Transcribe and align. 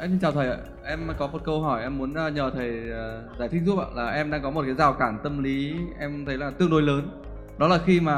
Em 0.00 0.10
xin 0.10 0.18
chào 0.20 0.32
thầy 0.32 0.50
ạ. 0.50 0.56
Em 0.84 1.00
có 1.18 1.26
một 1.26 1.44
câu 1.44 1.62
hỏi, 1.62 1.82
em 1.82 1.98
muốn 1.98 2.14
ờ, 2.14 2.30
nhờ 2.30 2.50
thầy 2.54 2.90
ờ, 2.90 3.22
giải 3.38 3.48
thích 3.48 3.62
giúp 3.64 3.78
ạ. 3.78 3.86
Là 3.94 4.10
em 4.10 4.30
đang 4.30 4.42
có 4.42 4.50
một 4.50 4.62
cái 4.66 4.74
rào 4.74 4.92
cản 4.92 5.18
tâm 5.22 5.42
lý, 5.42 5.76
em 5.98 6.24
thấy 6.26 6.38
là 6.38 6.50
tương 6.50 6.70
đối 6.70 6.82
lớn. 6.82 7.22
Đó 7.58 7.68
là 7.68 7.78
khi 7.86 8.00
mà 8.00 8.14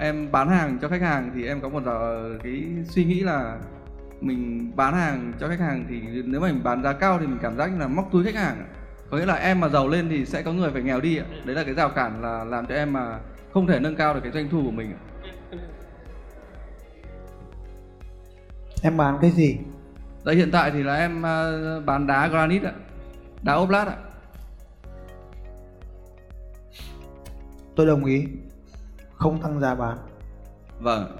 em 0.00 0.32
bán 0.32 0.48
hàng 0.48 0.78
cho 0.82 0.88
khách 0.88 1.02
hàng 1.02 1.30
thì 1.34 1.46
em 1.46 1.60
có 1.60 1.68
một 1.68 1.82
ờ, 1.84 2.30
cái 2.42 2.62
suy 2.84 3.04
nghĩ 3.04 3.20
là 3.20 3.58
mình 4.20 4.72
bán 4.76 4.94
hàng 4.94 5.32
cho 5.40 5.48
khách 5.48 5.60
hàng 5.60 5.84
thì 5.88 6.00
nếu 6.24 6.40
mà 6.40 6.48
mình 6.48 6.64
bán 6.64 6.82
giá 6.82 6.92
cao 6.92 7.18
thì 7.18 7.26
mình 7.26 7.38
cảm 7.42 7.56
giác 7.56 7.66
như 7.66 7.78
là 7.78 7.88
móc 7.88 8.08
túi 8.12 8.24
khách 8.24 8.34
hàng. 8.34 8.66
Có 9.10 9.16
nghĩa 9.16 9.26
là 9.26 9.34
em 9.34 9.60
mà 9.60 9.68
giàu 9.68 9.88
lên 9.88 10.08
thì 10.08 10.26
sẽ 10.26 10.42
có 10.42 10.52
người 10.52 10.70
phải 10.70 10.82
nghèo 10.82 11.00
đi 11.00 11.16
ạ. 11.16 11.24
Đấy 11.44 11.56
là 11.56 11.64
cái 11.64 11.74
rào 11.74 11.88
cản 11.88 12.22
là 12.22 12.44
làm 12.44 12.66
cho 12.66 12.74
em 12.74 12.92
mà 12.92 13.18
không 13.52 13.66
thể 13.66 13.80
nâng 13.80 13.96
cao 13.96 14.14
được 14.14 14.20
cái 14.22 14.32
doanh 14.32 14.48
thu 14.48 14.62
của 14.64 14.70
mình 14.70 14.92
ạ. 14.92 15.00
Em 18.82 18.96
bán 18.96 19.18
cái 19.20 19.30
gì? 19.30 19.58
Đấy 20.24 20.36
hiện 20.36 20.50
tại 20.52 20.70
thì 20.70 20.82
là 20.82 20.94
em 20.94 21.22
ờ, 21.22 21.80
bán 21.80 22.06
đá 22.06 22.28
granite 22.28 22.68
ạ. 22.68 22.74
Đá 23.42 23.52
ốp 23.54 23.68
lát 23.70 23.88
ạ. 23.88 23.96
Tôi 27.76 27.86
đồng 27.86 28.04
ý 28.04 28.26
không 29.14 29.42
tăng 29.42 29.60
giá 29.60 29.74
bán 29.74 29.98
Vâng. 30.80 31.16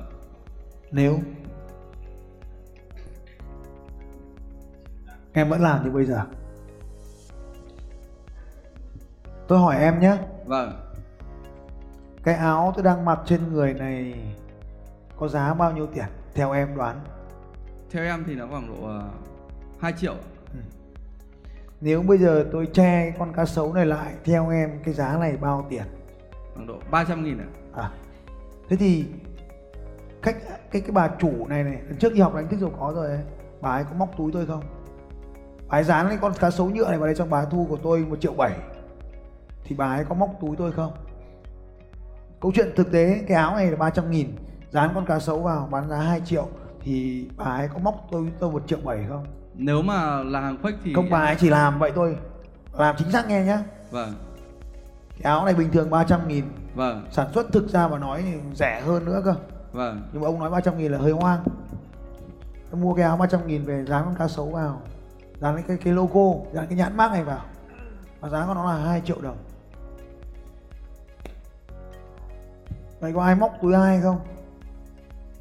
nếu 0.90 1.18
em 5.32 5.48
vẫn 5.48 5.60
làm 5.60 5.84
như 5.84 5.90
bây 5.90 6.04
giờ. 6.04 6.20
Tôi 9.48 9.58
hỏi 9.58 9.76
em 9.76 10.00
nhé, 10.00 10.16
Vâng. 10.44 10.72
cái 12.22 12.34
áo 12.34 12.72
tôi 12.74 12.84
đang 12.84 13.04
mặc 13.04 13.18
trên 13.26 13.52
người 13.52 13.74
này 13.74 14.14
có 15.16 15.28
giá 15.28 15.54
bao 15.54 15.72
nhiêu 15.72 15.86
tiền? 15.86 16.04
Theo 16.34 16.52
em 16.52 16.76
đoán. 16.76 17.00
Theo 17.94 18.04
em 18.04 18.24
thì 18.26 18.34
nó 18.34 18.46
khoảng 18.50 18.68
độ 18.68 18.74
uh, 18.74 19.02
2 19.80 19.92
triệu. 19.92 20.14
Nếu 21.80 22.02
bây 22.02 22.18
giờ 22.18 22.46
tôi 22.52 22.66
che 22.66 23.10
con 23.18 23.32
cá 23.32 23.44
sấu 23.44 23.72
này 23.72 23.86
lại, 23.86 24.14
theo 24.24 24.50
em 24.50 24.70
cái 24.84 24.94
giá 24.94 25.16
này 25.20 25.36
bao 25.36 25.66
tiền? 25.70 25.82
Khoảng 26.54 26.66
độ 26.66 26.78
300 26.90 27.24
nghìn 27.24 27.38
ạ. 27.38 27.46
À, 27.72 27.90
thế 28.68 28.76
thì 28.76 29.04
cách 30.22 30.36
cái 30.70 30.82
cái 30.82 30.90
bà 30.92 31.08
chủ 31.18 31.46
này 31.46 31.64
này 31.64 31.78
lần 31.88 31.96
trước 31.98 32.14
đi 32.14 32.20
học 32.20 32.34
đánh 32.34 32.48
thức 32.48 32.60
giàu 32.60 32.70
có 32.80 32.92
rồi 32.94 33.08
ấy, 33.08 33.20
bà 33.60 33.70
ấy 33.70 33.84
có 33.84 33.96
móc 33.96 34.18
túi 34.18 34.32
tôi 34.32 34.46
không 34.46 34.62
bà 35.68 35.78
ấy 35.78 35.84
dán 35.84 36.08
cái 36.08 36.18
con 36.20 36.32
cá 36.40 36.50
sấu 36.50 36.70
nhựa 36.70 36.88
này 36.88 36.98
vào 36.98 37.06
đây 37.06 37.14
trong 37.14 37.30
bà 37.30 37.44
thu 37.44 37.66
của 37.70 37.78
tôi 37.82 37.98
một 37.98 38.20
triệu 38.20 38.32
bảy 38.32 38.52
thì 39.64 39.76
bà 39.76 39.96
ấy 39.96 40.04
có 40.04 40.14
móc 40.14 40.30
túi 40.40 40.56
tôi 40.56 40.72
không 40.72 40.92
câu 42.40 42.52
chuyện 42.54 42.72
thực 42.76 42.92
tế 42.92 43.24
cái 43.28 43.36
áo 43.36 43.56
này 43.56 43.70
là 43.70 43.76
300 43.76 44.10
nghìn 44.10 44.36
dán 44.70 44.90
con 44.94 45.06
cá 45.06 45.18
sấu 45.18 45.42
vào 45.42 45.68
bán 45.70 45.88
giá 45.88 45.96
2 45.96 46.20
triệu 46.24 46.48
thì 46.84 47.26
bà 47.36 47.44
ấy 47.44 47.68
có 47.68 47.78
móc 47.78 48.08
tôi 48.10 48.32
tôi 48.38 48.52
một 48.52 48.62
triệu 48.66 48.78
bảy 48.84 49.04
không? 49.08 49.26
Nếu 49.54 49.82
mà 49.82 50.22
là 50.22 50.40
hàng 50.40 50.56
fake 50.62 50.76
thì 50.84 50.94
không 50.94 51.10
bà 51.10 51.18
ấy 51.18 51.36
chỉ 51.40 51.50
làm 51.50 51.78
vậy 51.78 51.92
thôi. 51.94 52.16
Làm 52.72 52.96
chính 52.98 53.10
xác 53.10 53.28
nghe 53.28 53.44
nhá. 53.44 53.62
Vâng. 53.90 54.14
cái 55.22 55.32
áo 55.32 55.44
này 55.44 55.54
bình 55.54 55.70
thường 55.70 55.90
300 55.90 56.28
nghìn. 56.28 56.44
Vâng. 56.74 57.06
sản 57.10 57.26
xuất 57.34 57.52
thực 57.52 57.68
ra 57.68 57.88
mà 57.88 57.98
nói 57.98 58.22
thì 58.22 58.32
rẻ 58.54 58.80
hơn 58.80 59.04
nữa 59.04 59.22
cơ. 59.24 59.34
Vâng. 59.72 60.02
nhưng 60.12 60.22
mà 60.22 60.28
ông 60.28 60.38
nói 60.38 60.50
300 60.50 60.78
nghìn 60.78 60.92
là 60.92 60.98
hơi 60.98 61.12
hoang. 61.12 61.44
Tôi 62.70 62.80
mua 62.80 62.94
cái 62.94 63.04
áo 63.04 63.16
300 63.16 63.46
nghìn 63.46 63.64
về 63.64 63.84
dán 63.88 64.04
con 64.04 64.14
cá 64.14 64.28
sấu 64.28 64.46
vào. 64.46 64.80
Dán 65.40 65.62
cái 65.68 65.76
cái 65.84 65.92
logo 65.92 66.44
dán 66.52 66.66
cái 66.68 66.78
nhãn 66.78 66.96
mác 66.96 67.12
này 67.12 67.24
vào. 67.24 67.40
Và 68.20 68.28
giá 68.28 68.46
của 68.46 68.54
nó 68.54 68.72
là 68.72 68.76
2 68.76 69.02
triệu 69.04 69.20
đồng. 69.20 69.36
Vậy 73.00 73.12
có 73.12 73.22
ai 73.22 73.34
móc 73.34 73.52
túi 73.62 73.74
ai 73.74 74.00
không 74.02 74.18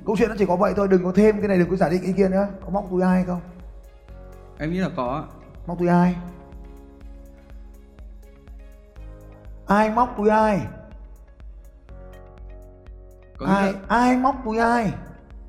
câu 0.06 0.16
chuyện 0.18 0.30
nó 0.30 0.36
chỉ 0.40 0.46
có 0.46 0.56
vậy 0.56 0.74
thôi 0.76 0.88
đừng 0.88 1.04
có 1.04 1.12
thêm 1.16 1.40
cái 1.40 1.48
này 1.48 1.58
đừng 1.58 1.70
có 1.70 1.76
giả 1.76 1.90
định 1.90 2.02
cái 2.04 2.14
kia 2.18 2.30
nữa. 2.30 2.48
Có 2.66 2.70
móc 2.70 2.88
túi 2.92 3.02
ai 3.02 3.24
không? 3.24 3.42
Em 4.58 4.72
nghĩ 4.72 4.78
là 4.78 4.90
có 4.96 5.26
móc 5.68 5.80
túi 5.80 5.88
ai? 5.88 6.16
Ai 9.68 9.90
móc 9.90 10.14
túi 10.18 10.30
ai? 10.30 10.62
Có 13.38 13.46
ai 13.46 13.74
là, 13.74 13.80
ai 13.88 14.18
móc 14.18 14.36
túi 14.46 14.58
ai? 14.58 14.94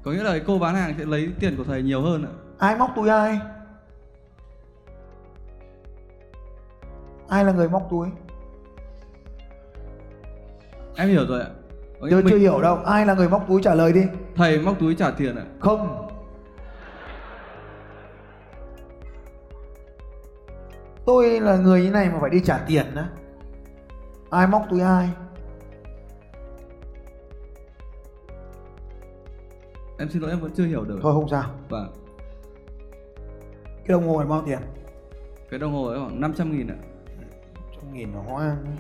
Có 0.04 0.10
nghĩa 0.10 0.22
là 0.22 0.38
cô 0.47 0.59
bán 0.59 0.75
hàng 0.75 0.94
sẽ 0.98 1.04
lấy 1.04 1.32
tiền 1.41 1.54
của 1.56 1.64
thầy 1.64 1.82
nhiều 1.82 2.03
hơn 2.03 2.25
ạ. 2.25 2.32
ai 2.59 2.76
móc 2.76 2.91
túi 2.97 3.09
ai? 3.09 3.41
Ai 7.28 7.44
là 7.44 7.53
người 7.53 7.69
móc 7.69 7.87
túi? 7.91 8.09
Em 10.97 11.09
hiểu 11.09 11.26
rồi 11.28 11.41
ạ. 11.41 11.48
Chưa 12.10 12.16
mình- 12.16 12.26
chưa 12.31 12.37
hiểu 12.38 12.60
đâu. 12.60 12.76
Ai 12.76 13.06
là 13.06 13.15
người 13.15 13.28
móc 13.28 13.48
túi 13.48 13.62
trả 13.62 13.75
lời 13.75 13.92
đi? 13.92 14.04
Thầy 14.37 14.59
móc 14.59 14.78
túi 14.81 14.94
trả 14.94 15.10
tiền 15.10 15.37
ạ. 15.37 15.44
không. 15.60 16.00
Tôi 21.06 21.41
là 21.41 21.56
người 21.56 21.82
như 21.82 21.91
này 21.91 22.10
mà 22.10 22.19
phải 22.20 22.31
đi 22.31 22.41
trả 22.41 22.59
tiền 22.66 22.94
á. 22.94 23.09
Ai 24.31 24.47
móc 24.47 24.62
túi 24.70 24.81
ai? 24.81 25.10
Em 29.98 30.09
xin 30.09 30.22
lỗi 30.22 30.31
em 30.31 30.41
vẫn 30.41 30.50
chưa 30.56 30.64
hiểu 30.64 30.84
được. 30.84 30.98
thôi 31.03 31.12
không 31.14 31.28
sao. 31.28 31.50
Vâng. 31.69 31.93
cái 33.87 33.88
đồng 33.88 34.09
hồ 34.09 34.19
này 34.19 34.28
bao 34.28 34.43
tiền? 34.47 34.59
Cái 35.50 35.59
đồng 35.59 35.72
hồ 35.72 35.84
ấy 35.84 35.98
khoảng 35.98 36.20
500 36.20 36.53
nghìn 36.53 36.66
ạ. 36.69 36.76
trăm 37.76 37.93
nghìn 37.93 38.12
nó 38.12 38.20
hoang 38.20 38.76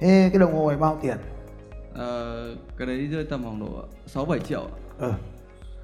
thế 0.00 0.28
cái 0.32 0.40
đồng 0.40 0.54
hồ 0.54 0.68
này 0.68 0.78
bao 0.78 0.98
tiền 1.02 1.16
Ờ, 1.94 2.54
cái 2.78 2.86
đấy 2.86 3.06
rơi 3.06 3.24
tầm 3.30 3.42
khoảng 3.44 3.60
độ 3.60 3.84
6 4.06 4.24
7 4.24 4.38
triệu. 4.40 4.66
ừ 4.98 5.12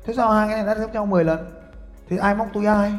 thế 0.04 0.14
sao 0.14 0.30
hai 0.32 0.48
cái 0.48 0.56
này 0.64 0.66
đã 0.74 0.80
gấp 0.80 0.92
nhau 0.94 1.06
10 1.06 1.24
lần 1.24 1.38
thì 2.08 2.16
ai 2.16 2.34
móc 2.34 2.48
túi 2.52 2.66
ai 2.66 2.92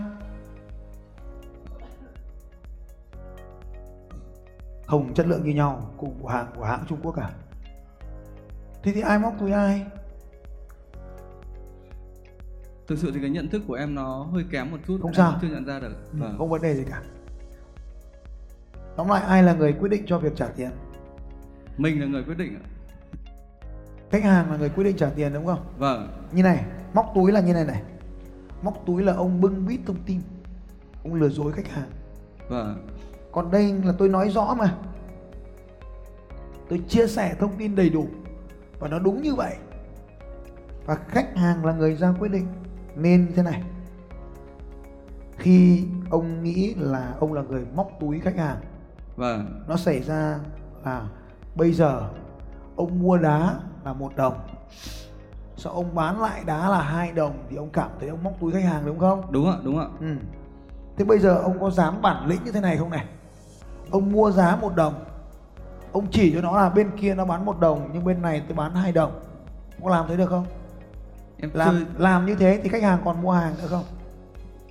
không 4.88 5.14
chất 5.14 5.28
lượng 5.28 5.44
như 5.44 5.54
nhau 5.54 5.94
cùng 5.98 6.20
của 6.22 6.28
hàng 6.30 6.48
của 6.56 6.64
hãng 6.64 6.86
Trung 6.90 7.00
Quốc 7.04 7.12
cả 7.12 7.30
thế 8.84 8.92
thì 8.94 9.02
ai 9.02 9.20
móc 9.20 9.34
túi 9.40 9.52
ai 9.52 9.86
Thực 12.88 12.98
sự 13.00 13.12
thì 13.14 13.20
cái 13.22 13.30
nhận 13.30 13.50
thức 13.50 13.62
của 13.68 13.74
em 13.74 13.96
nó 13.96 14.24
hơi 14.34 14.46
kém 14.52 14.72
một 14.72 14.78
chút. 14.88 15.00
Không 15.02 15.14
sao. 15.14 15.40
Chưa 15.42 15.48
nhận 15.48 15.66
ra 15.66 15.80
được. 15.80 15.94
Ừ, 16.12 16.18
Vâng. 16.20 16.36
không 16.38 16.50
vấn 16.50 16.62
đề 16.62 16.76
gì 16.76 16.84
cả 16.90 17.02
tóm 18.98 19.08
lại 19.10 19.22
ai 19.28 19.44
là 19.44 19.54
người 19.54 19.74
quyết 19.74 19.90
định 19.90 20.04
cho 20.08 20.18
việc 20.20 20.36
trả 20.36 20.48
tiền 20.48 20.70
Mình 21.78 22.02
là 22.02 22.08
người 22.08 22.24
quyết 22.24 22.38
định 22.38 22.56
ạ. 22.56 22.64
Khách 24.12 24.24
hàng 24.24 24.52
là 24.52 24.58
người 24.58 24.70
quyết 24.70 24.84
định 24.84 24.98
trả 24.98 25.10
tiền 25.10 25.34
đúng 25.34 25.46
không? 25.46 25.60
Vâng. 25.78 26.10
như 26.32 26.44
này 26.44 26.66
móc 26.94 27.12
túi 27.16 27.32
là 27.32 27.40
như 27.40 27.54
này 27.54 27.66
này. 27.66 27.82
Móc 28.62 28.84
túi 28.86 29.04
là 29.04 29.14
ông 29.14 29.42
bưng 29.42 29.68
bít 29.68 29.80
thông 29.86 30.04
tin. 30.06 30.22
Ông 31.04 31.14
lừa 31.14 31.30
dối 31.30 31.52
khách 31.52 31.68
hàng. 31.68 31.90
Vâng. 32.50 32.88
còn 33.32 33.52
đây 33.52 33.74
là 33.84 33.94
tôi 33.98 34.10
nói 34.10 34.30
rõ 34.30 34.56
mà. 34.60 34.76
Tôi 36.70 36.84
chia 36.88 37.08
sẻ 37.08 37.36
thông 37.40 37.58
tin 37.58 37.76
đầy 37.76 37.90
đủ. 37.90 38.08
Và 38.80 38.88
nó 38.88 39.00
đúng 39.00 39.22
như 39.22 39.36
vậy. 39.36 39.56
Và 40.86 40.96
khách 41.08 41.38
hàng 41.38 41.66
là 41.66 41.74
người 41.74 41.96
ra 41.96 42.14
quyết 42.20 42.32
định. 42.32 42.48
Nên 42.96 43.32
thế 43.36 43.44
này. 43.44 43.64
Khi 45.38 45.84
ông 46.10 46.44
nghĩ 46.44 46.74
là 46.78 47.14
ông 47.20 47.34
là 47.34 47.42
người 47.42 47.66
móc 47.76 47.92
túi 48.00 48.20
khách 48.20 48.38
hàng 48.38 48.58
Vâng. 49.16 49.64
nó 49.68 49.78
xảy 49.78 50.02
ra 50.02 50.40
là 50.86 51.08
bây 51.56 51.74
giờ 51.74 52.10
ông 52.76 53.00
mua 53.02 53.18
đá 53.18 53.60
là 53.86 53.94
một 53.94 54.16
đồng. 54.16 54.40
Sau 55.58 55.74
ông 55.74 55.96
bán 55.96 56.22
lại 56.22 56.44
đá 56.46 56.70
là 56.70 56.82
hai 56.82 57.12
đồng 57.12 57.44
thì 57.50 57.56
ông 57.56 57.70
cảm 57.70 57.90
thấy 58.00 58.10
ông 58.10 58.24
móc 58.24 58.34
túi 58.40 58.52
khách 58.52 58.64
hàng 58.64 58.86
đúng 58.86 59.00
không? 59.00 59.32
Đúng 59.32 59.50
ạ 59.52 59.58
đúng 59.64 59.80
ạ. 59.80 59.86
Ừ. 60.00 60.16
thế 60.98 61.06
bây 61.06 61.20
giờ 61.20 61.36
ông 61.36 61.60
có 61.60 61.70
dám 61.70 62.02
bản 62.02 62.28
lĩnh 62.28 62.44
như 62.44 62.52
thế 62.52 62.62
này 62.62 62.78
không 62.78 62.90
này? 62.90 63.06
Ông 63.92 64.12
mua 64.12 64.32
giá 64.32 64.56
một 64.56 64.76
đồng 64.76 64.94
ông 65.92 66.08
chỉ 66.12 66.34
cho 66.34 66.42
nó 66.42 66.58
là 66.58 66.70
bên 66.70 66.92
kia 66.98 67.16
nó 67.16 67.26
bán 67.26 67.46
một 67.46 67.60
đồng 67.60 67.90
nhưng 67.94 68.06
bên 68.06 68.22
này 68.22 68.42
tôi 68.48 68.58
bán 68.58 68.76
hai 68.76 68.92
đồng. 68.92 69.20
Có 69.84 69.90
làm 69.90 70.06
thế 70.08 70.18
được 70.18 70.30
không? 70.30 70.46
Em 71.38 71.50
làm 71.54 71.76
chơi 71.76 71.86
làm 71.98 72.26
như 72.26 72.36
thế 72.36 72.60
thì 72.64 72.70
khách 72.70 72.84
hàng 72.84 73.00
còn 73.06 73.22
mua 73.22 73.32
hàng 73.32 73.54
nữa 73.62 73.68
không? 73.70 73.84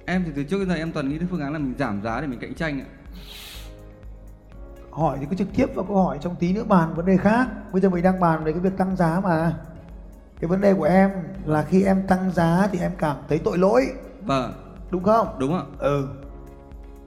Em 0.07 0.23
thì 0.25 0.33
từ 0.37 0.45
trước 0.45 0.59
đến 0.59 0.69
giờ 0.69 0.75
em 0.75 0.93
toàn 0.93 1.09
nghĩ 1.09 1.19
đến 1.19 1.29
phương 1.31 1.41
án 1.41 1.53
là 1.53 1.59
mình 1.59 1.75
giảm 1.79 2.03
giá 2.03 2.21
để 2.21 2.27
mình 2.27 2.39
cạnh 2.39 2.55
tranh 2.55 2.81
ạ 2.81 2.87
hỏi 4.97 5.17
thì 5.21 5.27
cứ 5.31 5.37
trực 5.37 5.49
tiếp 5.57 5.67
vào 5.75 5.85
câu 5.85 6.03
hỏi 6.03 6.19
trong 6.21 6.37
tí 6.37 6.53
nữa 6.53 6.65
bàn 6.69 6.95
vấn 6.95 7.07
đề 7.07 7.17
khác. 7.17 7.47
Bây 7.73 7.83
giờ 7.83 7.89
mình 7.89 8.03
đang 8.03 8.21
bàn 8.21 8.45
về 8.45 8.53
cái 8.53 8.61
việc 8.61 8.77
tăng 8.77 8.97
giá 8.97 9.21
mà. 9.25 9.55
Cái 10.41 10.49
vấn 10.49 10.61
đề 10.61 10.75
của 10.75 10.85
em 10.85 11.11
là 11.45 11.63
khi 11.63 11.85
em 11.85 12.07
tăng 12.07 12.31
giá 12.31 12.69
thì 12.73 12.79
em 12.79 12.93
cảm 12.99 13.17
thấy 13.29 13.39
tội 13.39 13.59
lỗi. 13.59 13.87
Vâng. 14.23 14.53
Đúng 14.91 15.03
không? 15.03 15.37
Đúng 15.39 15.55
ạ. 15.55 15.63
Ừ. 15.79 16.09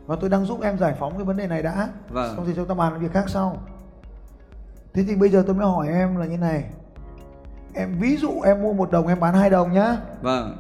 Và 0.06 0.16
tôi 0.22 0.30
đang 0.30 0.46
giúp 0.46 0.62
em 0.62 0.78
giải 0.78 0.96
phóng 1.00 1.14
cái 1.18 1.24
vấn 1.24 1.38
đề 1.38 1.48
này 1.48 1.64
đã. 1.64 1.90
Vâng. 2.10 2.36
xong 2.36 2.46
thì 2.46 2.54
chúng 2.56 2.68
ta 2.68 2.74
bàn 2.74 3.00
việc 3.00 3.14
khác 3.14 3.24
sau. 3.28 3.58
Thế 4.94 5.04
thì 5.08 5.16
bây 5.16 5.30
giờ 5.30 5.44
tôi 5.48 5.56
mới 5.56 5.68
hỏi 5.68 5.88
em 5.88 6.18
là 6.18 6.26
như 6.26 6.38
này. 6.38 6.64
Em 7.74 7.96
ví 8.00 8.18
dụ 8.18 8.42
em 8.42 8.62
mua 8.62 8.74
một 8.74 8.92
đồng 8.92 9.08
em 9.08 9.20
bán 9.20 9.34
hai 9.34 9.50
đồng 9.50 9.74
nhá. 9.74 9.98
Vâng. 10.22 10.58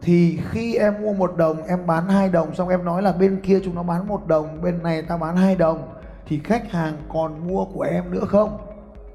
Thì 0.00 0.40
khi 0.50 0.74
em 0.74 1.02
mua 1.02 1.12
một 1.12 1.36
đồng 1.36 1.62
em 1.62 1.86
bán 1.86 2.08
hai 2.08 2.28
đồng 2.28 2.54
xong 2.54 2.68
em 2.68 2.84
nói 2.84 3.02
là 3.02 3.12
bên 3.12 3.40
kia 3.42 3.60
chúng 3.64 3.74
nó 3.74 3.82
bán 3.82 4.08
một 4.08 4.26
đồng 4.26 4.62
bên 4.62 4.82
này 4.82 5.02
ta 5.02 5.16
bán 5.16 5.36
hai 5.36 5.56
đồng 5.56 5.88
thì 6.26 6.40
khách 6.44 6.70
hàng 6.70 6.96
còn 7.08 7.48
mua 7.48 7.64
của 7.64 7.82
em 7.82 8.10
nữa 8.10 8.24
không? 8.28 8.58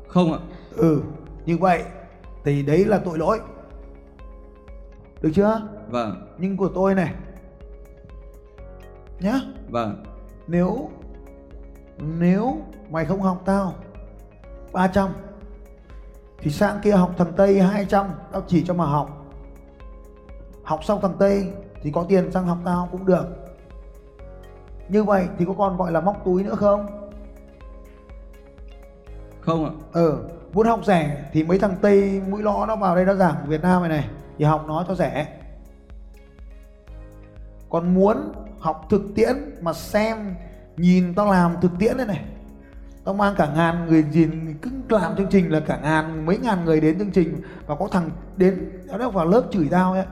Không 0.07 0.33
ạ. 0.33 0.39
Ừ 0.75 1.01
như 1.47 1.57
vậy 1.57 1.83
thì 2.43 2.63
đấy 2.63 2.85
là 2.85 2.97
tội 2.97 3.17
lỗi. 3.17 3.39
Được 5.21 5.29
chưa? 5.33 5.61
Vâng. 5.89 6.27
Nhưng 6.37 6.57
của 6.57 6.69
tôi 6.75 6.95
này. 6.95 7.13
Nhá. 9.19 9.39
Vâng. 9.69 10.03
Nếu 10.47 10.89
nếu 11.97 12.57
mày 12.89 13.05
không 13.05 13.21
học 13.21 13.41
tao 13.45 13.73
300 14.73 15.09
thì 16.39 16.51
sang 16.51 16.79
kia 16.83 16.91
học 16.91 17.11
thằng 17.17 17.33
Tây 17.37 17.61
200 17.61 18.07
tao 18.31 18.43
chỉ 18.47 18.63
cho 18.65 18.73
mà 18.73 18.85
học. 18.85 19.25
Học 20.63 20.83
xong 20.83 21.01
thằng 21.01 21.15
Tây 21.19 21.53
thì 21.81 21.91
có 21.91 22.05
tiền 22.09 22.31
sang 22.31 22.47
học 22.47 22.57
tao 22.65 22.89
cũng 22.91 23.05
được 23.05 23.25
như 24.89 25.03
vậy 25.03 25.27
thì 25.37 25.45
có 25.45 25.53
còn 25.57 25.77
gọi 25.77 25.91
là 25.91 26.01
móc 26.01 26.25
túi 26.25 26.43
nữa 26.43 26.55
không? 26.55 27.09
Không 29.41 29.65
ạ. 29.65 29.71
Ừ 29.93 30.17
muốn 30.53 30.67
học 30.67 30.79
rẻ 30.85 31.29
thì 31.33 31.43
mấy 31.43 31.59
thằng 31.59 31.75
Tây 31.81 32.21
mũi 32.29 32.43
lõ 32.43 32.65
nó 32.67 32.75
vào 32.75 32.95
đây 32.95 33.05
nó 33.05 33.15
giảng 33.15 33.35
Việt 33.47 33.61
Nam 33.61 33.81
này 33.81 33.89
này 33.89 34.09
thì 34.37 34.45
học 34.45 34.65
nó 34.67 34.85
cho 34.87 34.95
rẻ. 34.95 35.27
Còn 37.69 37.93
muốn 37.93 38.31
học 38.59 38.85
thực 38.89 39.01
tiễn 39.15 39.35
mà 39.61 39.73
xem 39.73 40.35
nhìn 40.77 41.13
tao 41.13 41.31
làm 41.31 41.55
thực 41.61 41.71
tiễn 41.79 41.97
đây 41.97 42.07
này 42.07 42.25
tao 43.05 43.13
mang 43.13 43.35
cả 43.37 43.51
ngàn 43.55 43.85
người 43.87 44.05
nhìn 44.11 44.57
cứ 44.61 44.71
làm 44.89 45.15
chương 45.15 45.27
trình 45.31 45.51
là 45.51 45.59
cả 45.59 45.79
ngàn 45.83 46.25
mấy 46.25 46.37
ngàn 46.37 46.65
người 46.65 46.81
đến 46.81 46.99
chương 46.99 47.11
trình 47.11 47.41
và 47.65 47.75
có 47.75 47.87
thằng 47.91 48.09
đến 48.37 48.71
nó 48.99 49.09
vào 49.09 49.25
lớp 49.25 49.43
chửi 49.51 49.67
tao 49.71 49.93
ấy 49.93 50.05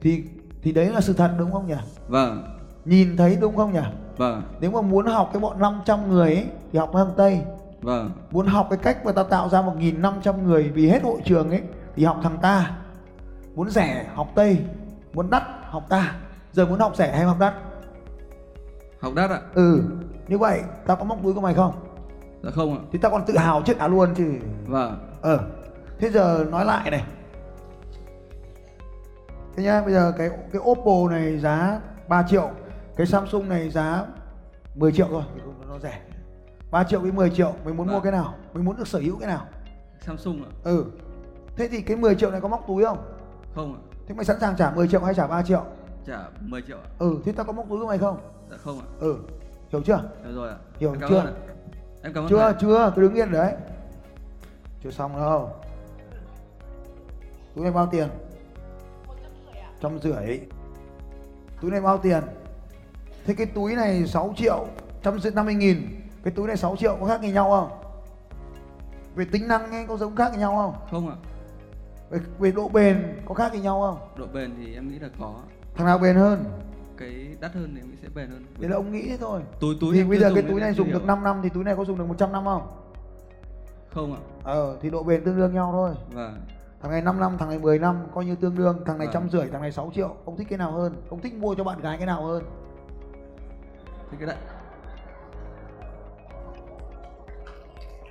thì 0.00 0.24
thì 0.62 0.72
đấy 0.72 0.90
là 0.90 1.00
sự 1.00 1.12
thật 1.12 1.30
đúng 1.38 1.52
không 1.52 1.66
nhỉ? 1.66 1.74
Vâng 2.08 2.57
nhìn 2.88 3.16
thấy 3.16 3.38
đúng 3.40 3.56
không 3.56 3.72
nhỉ? 3.72 3.80
Vâng. 4.16 4.42
Nếu 4.60 4.70
mà 4.70 4.80
muốn 4.80 5.06
học 5.06 5.30
cái 5.32 5.40
bọn 5.40 5.60
500 5.60 6.08
người 6.08 6.34
ấy 6.34 6.46
thì 6.72 6.78
học 6.78 6.90
thằng 6.92 7.12
Tây. 7.16 7.40
Vâng. 7.80 8.10
Muốn 8.30 8.46
học 8.46 8.66
cái 8.70 8.78
cách 8.82 9.04
mà 9.04 9.12
ta 9.12 9.22
tạo 9.22 9.48
ra 9.48 9.62
1.500 9.62 10.42
người 10.42 10.70
vì 10.74 10.88
hết 10.88 11.02
hội 11.02 11.20
trường 11.24 11.50
ấy 11.50 11.62
thì 11.96 12.04
học 12.04 12.20
thằng 12.22 12.38
ta. 12.42 12.76
Muốn 13.54 13.70
rẻ 13.70 14.06
học 14.14 14.28
tây. 14.34 14.58
Muốn 15.12 15.30
đắt 15.30 15.42
học 15.62 15.82
ta. 15.88 16.14
Giờ 16.52 16.66
muốn 16.66 16.78
học 16.78 16.96
rẻ 16.96 17.12
hay 17.12 17.24
học 17.24 17.36
đắt? 17.40 17.54
Học 19.00 19.12
đắt 19.14 19.30
ạ. 19.30 19.40
Ừ 19.54 19.82
như 20.28 20.38
vậy 20.38 20.60
tao 20.86 20.96
có 20.96 21.04
móc 21.04 21.22
túi 21.22 21.34
của 21.34 21.40
mày 21.40 21.54
không? 21.54 21.72
Dạ 22.42 22.50
không 22.50 22.78
ạ. 22.78 22.80
Thì 22.92 22.98
tao 22.98 23.10
còn 23.10 23.24
tự 23.26 23.36
hào 23.36 23.62
chết 23.62 23.78
ả 23.78 23.88
luôn 23.88 24.14
chứ. 24.14 24.32
Vâng. 24.66 25.08
Ờ 25.22 25.38
thế 25.98 26.10
giờ 26.10 26.46
nói 26.50 26.64
lại 26.64 26.90
này. 26.90 27.04
Thế 29.56 29.62
nhá 29.62 29.82
bây 29.82 29.92
giờ 29.92 30.12
cái 30.18 30.30
cái 30.52 30.62
Oppo 30.64 31.10
này 31.10 31.38
giá 31.38 31.80
3 32.08 32.22
triệu 32.22 32.50
cái 32.98 33.06
Samsung 33.06 33.48
này 33.48 33.70
giá 33.70 34.06
10 34.74 34.92
triệu 34.92 35.08
rồi 35.10 35.22
thì 35.34 35.40
nó 35.68 35.78
rẻ. 35.78 36.00
3 36.70 36.84
triệu 36.84 37.00
với 37.00 37.12
10 37.12 37.30
triệu 37.30 37.54
mình 37.64 37.76
muốn 37.76 37.86
mua 37.86 37.92
Vâng. 37.92 38.02
cái 38.02 38.12
nào? 38.12 38.34
Mình 38.52 38.64
muốn 38.64 38.76
được 38.76 38.88
sở 38.88 38.98
hữu 38.98 39.18
cái 39.18 39.28
nào? 39.28 39.46
Samsung 40.06 40.42
ạ. 40.44 40.50
Ừ. 40.64 40.84
Thế 41.56 41.68
thì 41.68 41.80
cái 41.82 41.96
10 41.96 42.14
triệu 42.14 42.30
này 42.30 42.40
có 42.40 42.48
móc 42.48 42.64
túi 42.68 42.84
không? 42.84 42.98
Không 43.54 43.74
ạ. 43.74 43.80
Thế 44.06 44.14
mày 44.14 44.24
sẵn 44.24 44.40
sàng 44.40 44.56
trả 44.56 44.70
10 44.70 44.88
triệu 44.88 45.00
hay 45.00 45.14
trả 45.14 45.26
3 45.26 45.42
triệu? 45.42 45.64
Trả 46.06 46.18
10 46.40 46.62
triệu 46.62 46.76
ạ. 46.76 46.88
Ừ 46.98 47.18
thế 47.24 47.32
tao 47.32 47.46
có 47.46 47.52
móc 47.52 47.68
túi 47.68 47.80
của 47.80 47.86
mày 47.86 47.98
không? 47.98 48.18
Dạ 48.50 48.56
không 48.56 48.78
ạ. 48.80 48.86
Ừ. 49.00 49.16
Hiểu 49.68 49.82
chưa? 49.82 50.00
Được 50.24 50.32
rồi 50.34 50.48
ạ. 50.48 50.56
Hiểu 50.78 50.92
Em 50.92 51.00
cảm 51.00 51.10
chưa? 51.10 51.32
em 52.02 52.12
cảm 52.12 52.24
ơn 52.24 52.30
chưa 52.30 52.38
thầy. 52.38 52.54
chưa 52.60 52.92
cứ 52.96 53.02
đứng 53.02 53.14
yên 53.14 53.32
đấy. 53.32 53.52
Chưa 54.82 54.90
xong 54.90 55.16
đâu. 55.16 55.50
Túi 57.54 57.62
này 57.64 57.72
bao 57.72 57.86
tiền? 57.90 58.08
Trăm 59.82 59.98
rưỡi. 59.98 60.40
Túi 61.60 61.70
này 61.70 61.80
bao 61.80 61.98
tiền 61.98 62.22
thế 63.28 63.34
cái 63.34 63.46
túi 63.46 63.74
này 63.74 64.06
6 64.06 64.34
triệu 64.36 64.66
trăm 65.02 65.20
rưỡi 65.20 65.32
năm 65.32 65.44
mươi 65.44 65.54
nghìn 65.54 66.00
cái 66.22 66.32
túi 66.32 66.46
này 66.46 66.56
6 66.56 66.76
triệu 66.76 66.96
có 67.00 67.06
khác 67.06 67.20
gì 67.22 67.32
nhau 67.32 67.50
không? 67.50 67.70
Về 69.14 69.24
tính 69.32 69.48
năng 69.48 69.70
ấy 69.70 69.86
có 69.86 69.96
giống 69.96 70.16
khác 70.16 70.32
gì 70.32 70.38
nhau 70.38 70.56
không? 70.56 70.74
Không 70.90 71.08
ạ. 71.08 71.16
Về, 72.10 72.18
về 72.38 72.52
độ 72.52 72.68
bền 72.68 73.20
có 73.26 73.34
khác 73.34 73.52
gì 73.52 73.60
nhau 73.60 73.80
không? 73.80 74.08
Độ 74.18 74.26
bền 74.32 74.54
thì 74.56 74.74
em 74.74 74.88
nghĩ 74.88 74.98
là 74.98 75.08
có. 75.20 75.34
Thằng 75.74 75.86
nào 75.86 75.98
bền 75.98 76.16
hơn? 76.16 76.44
Cái 76.96 77.36
đắt 77.40 77.54
hơn 77.54 77.72
thì 77.74 77.80
em 77.80 77.90
nghĩ 77.90 77.96
sẽ 78.02 78.08
bền 78.14 78.30
hơn. 78.30 78.46
Đấy 78.58 78.70
là 78.70 78.76
ông 78.76 78.92
nghĩ 78.92 79.08
thế 79.08 79.16
thôi. 79.20 79.40
Túi 79.60 79.76
túi 79.80 79.94
thì 79.94 80.04
bây 80.04 80.18
giờ 80.18 80.30
cái 80.34 80.42
túi 80.42 80.60
này 80.60 80.72
dùng 80.72 80.92
được 80.92 81.04
5 81.04 81.24
năm 81.24 81.40
thì 81.42 81.48
túi 81.48 81.64
này 81.64 81.76
có 81.76 81.84
dùng 81.84 81.98
được 81.98 82.08
100 82.08 82.32
năm 82.32 82.44
không? 82.44 82.62
Không 83.94 84.12
ạ. 84.12 84.20
Ờ 84.42 84.78
thì 84.80 84.90
độ 84.90 85.02
bền 85.02 85.24
tương 85.24 85.36
đương 85.36 85.54
nhau 85.54 85.68
thôi. 85.72 85.90
Vâng. 86.12 86.40
Thằng 86.82 86.90
này 86.90 87.02
5 87.02 87.20
năm 87.20 87.38
thằng 87.38 87.48
này 87.48 87.58
10 87.58 87.78
năm 87.78 87.96
coi 88.14 88.24
như 88.24 88.34
tương 88.34 88.56
đương. 88.56 88.82
Thằng 88.86 88.98
này 88.98 89.06
Vâng. 89.06 89.14
trăm 89.14 89.30
rưỡi 89.30 89.48
thằng 89.52 89.62
này 89.62 89.72
6 89.72 89.90
triệu. 89.94 90.14
Ông 90.24 90.36
thích 90.36 90.46
cái 90.50 90.58
nào 90.58 90.72
hơn? 90.72 91.02
Ông 91.10 91.20
thích 91.20 91.34
mua 91.34 91.54
cho 91.54 91.64
bạn 91.64 91.80
gái 91.80 91.96
cái 91.96 92.06
nào 92.06 92.26
hơn 92.26 92.44
thì 94.10 94.16
cái 94.20 94.26
đấy. 94.26 94.36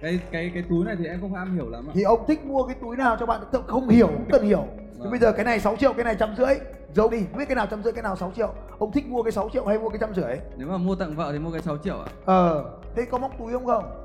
Cái 0.02 0.20
cái 0.32 0.52
cái 0.54 0.64
túi 0.70 0.86
này 0.86 0.96
thì 1.00 1.06
em 1.06 1.22
không 1.22 1.34
am 1.34 1.56
hiểu 1.56 1.70
lắm 1.70 1.88
ạ. 1.88 1.92
Thì 1.94 2.04
ông 2.04 2.26
thích 2.28 2.46
mua 2.46 2.64
cái 2.64 2.76
túi 2.82 2.98
nào 2.98 3.18
cho 3.20 3.26
bạn 3.26 3.42
không 3.68 3.90
hiểu 3.90 4.08
không 4.08 4.26
cần 4.32 4.44
hiểu. 4.44 4.64
Thì 4.80 5.00
Vâng. 5.00 5.10
bây 5.10 5.20
giờ 5.20 5.32
cái 5.32 5.46
này 5.46 5.60
6 5.60 5.76
triệu 5.78 5.94
cái 5.94 6.04
này 6.06 6.16
trăm 6.20 6.36
rưỡi. 6.38 6.56
Giấu 6.94 7.10
đi 7.10 7.26
biết 7.38 7.46
cái 7.48 7.56
nào 7.56 7.68
trăm 7.68 7.84
rưỡi 7.84 7.94
cái 7.94 8.04
nào 8.04 8.16
6 8.16 8.32
triệu. 8.36 8.54
Ông 8.80 8.92
thích 8.92 9.08
mua 9.08 9.24
cái 9.24 9.32
6 9.32 9.50
triệu 9.54 9.66
hay 9.66 9.80
mua 9.80 9.90
cái 9.90 9.98
trăm 10.02 10.14
rưỡi? 10.16 10.38
Nếu 10.58 10.68
mà 10.68 10.78
mua 10.78 10.96
tặng 10.96 11.16
vợ 11.16 11.32
thì 11.32 11.40
mua 11.40 11.52
cái 11.52 11.62
6 11.62 11.78
triệu 11.78 12.00
ạ. 12.00 12.06
Ờ 12.26 12.66
thế 12.96 13.06
có 13.06 13.18
móc 13.18 13.32
túi 13.40 13.54
không 13.54 13.66
không? 13.66 14.04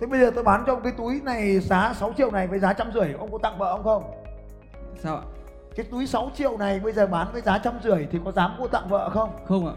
Thế 0.00 0.06
bây 0.06 0.20
giờ 0.20 0.30
tôi 0.34 0.44
bán 0.44 0.64
cho 0.66 0.72
ông 0.72 0.82
cái 0.82 0.92
túi 0.98 1.20
này 1.24 1.58
giá 1.60 1.92
6 1.94 2.12
triệu 2.16 2.30
này 2.30 2.46
với 2.46 2.58
giá 2.58 2.72
trăm 2.72 2.92
rưỡi 2.94 3.12
ông 3.12 3.32
có 3.32 3.38
tặng 3.38 3.58
vợ 3.58 3.70
ông 3.70 3.84
không? 3.84 4.02
Sao 5.02 5.16
ạ 5.16 5.22
cái 5.76 5.86
túi 5.90 6.06
6 6.06 6.30
triệu 6.34 6.56
này 6.56 6.80
bây 6.80 6.92
giờ 6.92 7.06
bán 7.06 7.32
với 7.32 7.42
giá 7.42 7.58
trăm 7.58 7.74
rưỡi 7.82 8.06
thì 8.10 8.18
có 8.24 8.32
dám 8.32 8.56
mua 8.58 8.68
tặng 8.68 8.88
vợ 8.88 9.10
không? 9.10 9.30
Không 9.46 9.66
ạ. 9.66 9.74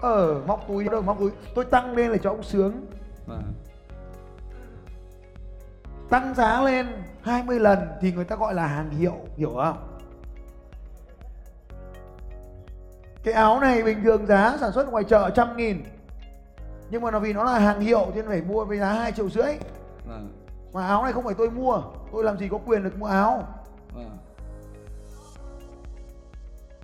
Ờ 0.00 0.40
móc 0.46 0.68
túi 0.68 0.88
đâu 0.88 1.02
móc 1.02 1.18
túi. 1.18 1.30
Tôi 1.54 1.64
tăng 1.64 1.96
lên 1.96 2.12
để 2.12 2.18
cho 2.22 2.30
ông 2.30 2.42
sướng. 2.42 2.86
Vâng. 3.26 3.52
Tăng 6.10 6.34
giá 6.34 6.62
lên 6.62 6.86
20 7.22 7.60
lần 7.60 7.78
thì 8.00 8.12
người 8.12 8.24
ta 8.24 8.36
gọi 8.36 8.54
là 8.54 8.66
hàng 8.66 8.90
hiệu 8.90 9.16
hiểu 9.36 9.52
không? 9.64 9.98
Cái 13.22 13.34
áo 13.34 13.60
này 13.60 13.82
bình 13.82 14.04
thường 14.04 14.26
giá 14.26 14.56
sản 14.60 14.72
xuất 14.72 14.90
ngoài 14.90 15.04
chợ 15.04 15.30
trăm 15.30 15.56
nghìn. 15.56 15.84
Nhưng 16.90 17.02
mà 17.02 17.10
nó 17.10 17.18
vì 17.18 17.32
nó 17.32 17.44
là 17.44 17.58
hàng 17.58 17.80
hiệu 17.80 18.06
nên 18.14 18.26
phải 18.28 18.42
mua 18.42 18.64
với 18.64 18.78
giá 18.78 18.92
2 18.92 19.12
triệu 19.12 19.30
rưỡi. 19.30 19.52
Vâng. 20.06 20.32
Mà 20.72 20.86
áo 20.86 21.02
này 21.04 21.12
không 21.12 21.24
phải 21.24 21.34
tôi 21.34 21.50
mua. 21.50 21.82
Tôi 22.12 22.24
làm 22.24 22.38
gì 22.38 22.48
có 22.48 22.58
quyền 22.66 22.84
được 22.84 22.98
mua 22.98 23.06
áo. 23.06 23.44
Vâng 23.94 24.18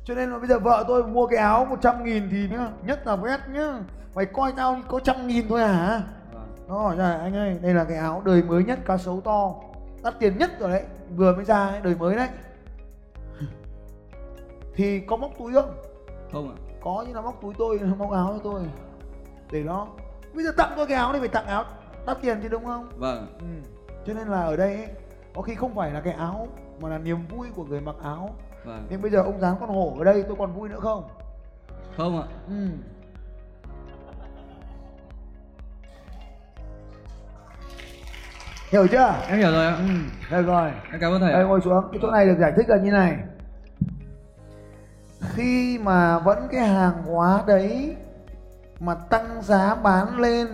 cho 0.07 0.15
nên 0.15 0.31
là 0.31 0.39
bây 0.39 0.49
giờ 0.49 0.59
vợ 0.59 0.85
tôi 0.89 1.07
mua 1.07 1.27
cái 1.27 1.39
áo 1.39 1.65
100 1.65 2.05
nghìn 2.05 2.29
thì 2.31 2.49
nhá 2.51 2.69
nhất 2.83 3.07
là 3.07 3.17
vét 3.17 3.41
nhá. 3.49 3.79
Mày 4.15 4.27
coi 4.27 4.53
tao 4.57 4.81
có 4.89 5.01
trăm 5.01 5.27
nghìn 5.27 5.49
thôi 5.49 5.61
hả? 5.61 6.03
Vâng. 6.33 6.55
Nó 6.69 6.79
hỏi 6.79 6.97
ra 6.97 7.19
anh 7.19 7.37
ơi 7.37 7.59
đây 7.63 7.75
là 7.75 7.85
cái 7.85 7.97
áo 7.97 8.23
đời 8.25 8.43
mới 8.43 8.65
nhất 8.65 8.79
cá 8.85 8.97
sấu 8.97 9.21
to. 9.21 9.55
Đắt 10.03 10.15
tiền 10.19 10.39
nhất 10.39 10.51
rồi 10.61 10.71
đấy 10.71 10.83
vừa 11.17 11.35
mới 11.35 11.45
ra 11.45 11.81
đời 11.83 11.95
mới 11.95 12.17
đấy. 12.17 12.29
Thì 14.75 15.01
có 15.01 15.17
móc 15.17 15.31
túi 15.39 15.53
không? 15.53 15.75
Không 16.33 16.49
ạ. 16.49 16.57
Có 16.81 17.05
nhưng 17.07 17.15
là 17.17 17.21
móc 17.21 17.43
túi 17.43 17.55
tôi 17.59 17.81
móc 17.99 18.11
áo 18.11 18.33
cho 18.33 18.41
tôi. 18.45 18.63
Để 19.53 19.63
nó 19.63 19.87
bây 20.35 20.45
giờ 20.45 20.53
tặng 20.57 20.73
tôi 20.77 20.87
cái 20.87 20.97
áo 20.97 21.13
này 21.13 21.21
phải 21.21 21.29
tặng 21.29 21.47
áo 21.47 21.65
đắt 22.07 22.19
tiền 22.23 22.39
chứ 22.43 22.49
đúng 22.49 22.65
không? 22.65 22.89
Vâng. 22.97 23.27
Ừ. 23.39 23.47
cho 24.07 24.15
nên 24.15 24.29
là 24.29 24.43
ở 24.43 24.57
đây 24.57 24.77
ấy, 24.77 24.89
có 25.35 25.43
khi 25.43 25.55
không 25.55 25.75
phải 25.75 25.91
là 25.91 26.01
cái 26.01 26.13
áo 26.13 26.49
mà 26.81 26.89
là 26.89 26.99
niềm 26.99 27.19
vui 27.27 27.49
của 27.57 27.65
người 27.65 27.81
mặc 27.81 27.97
áo 28.03 28.31
vâng. 28.67 28.87
Nhưng 28.91 29.03
bây 29.03 29.11
giờ 29.11 29.23
ông 29.23 29.41
dán 29.41 29.57
con 29.61 29.69
hổ 29.69 29.97
ở 29.99 30.05
đây 30.05 30.25
tôi 30.29 30.37
còn 30.39 30.53
vui 30.53 30.69
nữa 30.69 30.81
không? 30.81 31.09
Không 31.97 32.23
ạ. 32.23 32.27
Ừ. 32.49 32.69
hiểu 38.71 38.87
chưa? 38.87 39.15
Em 39.29 39.39
hiểu 39.39 39.51
rồi 39.51 39.67
ạ. 39.67 39.77
Ừ 39.79 39.87
được 40.31 40.43
rồi. 40.43 40.71
Em 40.93 41.01
cảm 41.01 41.13
ơn 41.13 41.21
thầy 41.21 41.33
đây 41.33 41.45
ngồi 41.45 41.61
xuống. 41.61 41.85
Cái 41.93 41.99
chỗ 42.03 42.11
này 42.11 42.27
được 42.27 42.37
giải 42.41 42.53
thích 42.57 42.69
là 42.69 42.77
như 42.77 42.91
này. 42.91 43.17
Khi 45.21 45.79
mà 45.79 46.19
vẫn 46.19 46.49
cái 46.53 46.67
hàng 46.67 47.03
hóa 47.03 47.45
đấy 47.47 47.97
mà 48.81 48.95
tăng 48.95 49.43
giá 49.43 49.75
bán 49.75 50.19
lên 50.19 50.49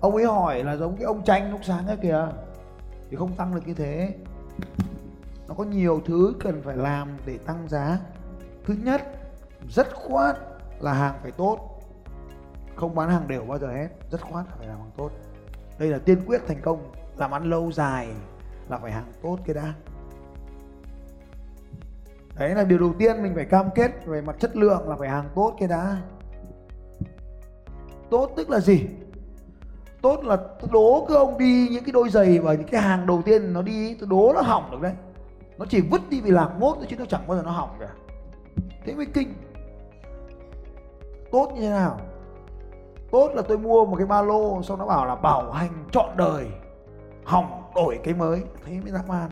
ông 0.00 0.16
ấy 0.16 0.24
hỏi 0.24 0.64
là 0.64 0.76
giống 0.76 0.96
cái 0.96 1.04
ông 1.04 1.24
tranh 1.24 1.50
lúc 1.50 1.60
sáng 1.62 1.86
ấy 1.86 1.96
kìa 1.96 2.28
thì 3.10 3.16
không 3.16 3.32
tăng 3.32 3.54
được 3.54 3.60
như 3.66 3.74
thế 3.74 4.14
nó 5.48 5.54
có 5.54 5.64
nhiều 5.64 6.00
thứ 6.04 6.34
cần 6.40 6.62
phải 6.62 6.76
làm 6.76 7.08
để 7.26 7.38
tăng 7.38 7.68
giá. 7.68 7.98
Thứ 8.64 8.74
nhất, 8.84 9.02
rất 9.68 9.94
khoát 9.94 10.36
là 10.80 10.92
hàng 10.92 11.14
phải 11.22 11.30
tốt. 11.30 11.80
Không 12.76 12.94
bán 12.94 13.10
hàng 13.10 13.28
đều 13.28 13.44
bao 13.44 13.58
giờ 13.58 13.68
hết, 13.68 13.88
rất 14.10 14.20
khoát 14.20 14.46
là 14.48 14.54
phải 14.58 14.66
làm 14.66 14.78
hàng 14.78 14.90
tốt. 14.96 15.10
Đây 15.78 15.88
là 15.88 15.98
tiên 15.98 16.18
quyết 16.26 16.42
thành 16.46 16.60
công. 16.62 16.92
Làm 17.16 17.30
ăn 17.30 17.44
lâu 17.44 17.72
dài 17.72 18.08
là 18.68 18.78
phải 18.78 18.92
hàng 18.92 19.12
tốt 19.22 19.38
cái 19.46 19.54
đã. 19.54 19.74
Đấy 22.38 22.54
là 22.54 22.64
điều 22.64 22.78
đầu 22.78 22.94
tiên 22.98 23.22
mình 23.22 23.34
phải 23.34 23.44
cam 23.44 23.66
kết 23.74 24.06
về 24.06 24.20
mặt 24.20 24.36
chất 24.40 24.56
lượng 24.56 24.88
là 24.88 24.96
phải 24.96 25.08
hàng 25.08 25.28
tốt 25.34 25.56
cái 25.58 25.68
đã. 25.68 25.96
Tốt 28.10 28.32
tức 28.36 28.50
là 28.50 28.60
gì? 28.60 28.86
Tốt 30.02 30.24
là 30.24 30.36
tôi 30.36 30.70
đố 30.72 31.04
cứ 31.08 31.14
ông 31.14 31.38
đi 31.38 31.68
những 31.70 31.84
cái 31.84 31.92
đôi 31.92 32.10
giày 32.10 32.38
và 32.38 32.54
những 32.54 32.68
cái 32.68 32.80
hàng 32.80 33.06
đầu 33.06 33.22
tiên 33.22 33.52
nó 33.52 33.62
đi, 33.62 33.94
tôi 33.94 34.08
đố 34.08 34.32
nó 34.34 34.40
hỏng 34.40 34.70
được 34.70 34.80
đấy 34.80 34.92
nó 35.58 35.64
chỉ 35.68 35.80
vứt 35.80 36.00
đi 36.10 36.20
vì 36.20 36.30
lạc 36.30 36.48
mốt 36.58 36.76
thôi 36.76 36.86
chứ 36.88 36.96
nó 36.98 37.04
chẳng 37.04 37.26
bao 37.26 37.36
giờ 37.36 37.42
nó 37.42 37.50
hỏng 37.50 37.76
cả. 37.80 37.88
Thế 38.84 38.94
mới 38.94 39.06
kinh. 39.06 39.34
Tốt 41.32 41.52
như 41.54 41.60
thế 41.60 41.68
nào? 41.68 42.00
Tốt 43.10 43.30
là 43.34 43.42
tôi 43.42 43.58
mua 43.58 43.86
một 43.86 43.96
cái 43.96 44.06
ba 44.06 44.22
lô, 44.22 44.62
xong 44.62 44.78
nó 44.78 44.86
bảo 44.86 45.06
là 45.06 45.14
bảo 45.14 45.52
hành 45.52 45.84
trọn 45.92 46.08
đời, 46.16 46.46
hỏng 47.24 47.62
đổi 47.74 48.00
cái 48.04 48.14
mới. 48.14 48.42
Thế 48.64 48.80
mới 48.80 48.92
dã 48.92 49.02
man 49.08 49.30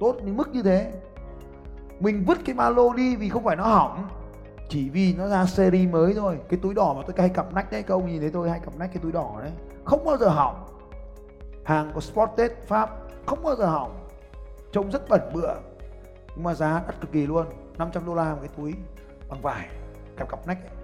tốt 0.00 0.16
đến 0.24 0.36
mức 0.36 0.48
như 0.52 0.62
thế. 0.62 0.92
Mình 2.00 2.24
vứt 2.26 2.38
cái 2.44 2.54
ba 2.54 2.70
lô 2.70 2.92
đi 2.92 3.16
vì 3.16 3.28
không 3.28 3.44
phải 3.44 3.56
nó 3.56 3.64
hỏng, 3.64 4.08
chỉ 4.68 4.88
vì 4.88 5.14
nó 5.14 5.28
ra 5.28 5.46
series 5.46 5.92
mới 5.92 6.14
thôi. 6.14 6.38
Cái 6.48 6.58
túi 6.62 6.74
đỏ 6.74 6.94
mà 6.96 7.02
tôi 7.06 7.14
hay 7.18 7.28
cặp 7.28 7.54
nách 7.54 7.72
đấy, 7.72 7.82
các 7.82 7.94
ông 7.94 8.06
nhìn 8.06 8.20
thấy 8.20 8.30
tôi 8.30 8.50
hay 8.50 8.60
cặp 8.60 8.76
nách 8.76 8.92
cái 8.92 9.02
túi 9.02 9.12
đỏ 9.12 9.36
đấy, 9.40 9.52
không 9.84 10.04
bao 10.04 10.16
giờ 10.16 10.28
hỏng. 10.28 10.64
Hàng 11.64 11.90
của 11.94 12.00
Sported 12.00 12.50
Pháp 12.66 12.90
không 13.26 13.42
bao 13.42 13.56
giờ 13.56 13.66
hỏng 13.66 14.07
trông 14.72 14.90
rất 14.90 15.08
bẩn 15.08 15.20
bựa, 15.34 15.54
nhưng 16.34 16.44
mà 16.44 16.54
giá 16.54 16.82
đắt 16.86 17.00
cực 17.00 17.12
kỳ 17.12 17.26
luôn 17.26 17.46
500 17.78 18.06
đô 18.06 18.14
la 18.14 18.34
một 18.34 18.38
cái 18.40 18.50
túi, 18.56 18.74
bằng 19.28 19.42
vải 19.42 19.68
cặp 20.16 20.28
cặp 20.28 20.46
nách 20.46 20.58
ấy. 20.62 20.76